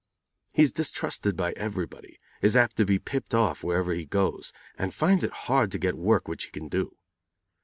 He 0.51 0.63
is 0.63 0.71
distrusted 0.71 1.35
by 1.37 1.51
everybody, 1.51 2.17
is 2.41 2.57
apt 2.57 2.75
to 2.77 2.85
be 2.87 2.97
"piped 2.97 3.35
off" 3.35 3.63
wherever 3.63 3.93
he 3.93 4.05
goes, 4.07 4.51
and 4.75 4.95
finds 4.95 5.23
it 5.23 5.31
hard 5.45 5.71
to 5.73 5.77
get 5.77 5.93
work 5.95 6.27
which 6.27 6.45
he 6.45 6.49
can 6.49 6.67
do. 6.69 6.97